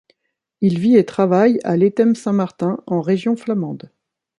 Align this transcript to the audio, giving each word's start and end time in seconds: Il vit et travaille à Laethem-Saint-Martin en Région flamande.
Il 0.61 0.79
vit 0.79 0.95
et 0.97 1.05
travaille 1.05 1.59
à 1.63 1.77
Laethem-Saint-Martin 1.77 2.79
en 2.87 3.01
Région 3.01 3.35
flamande. 3.37 3.91